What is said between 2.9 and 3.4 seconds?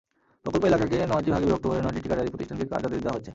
দেওয়া হয়েছে।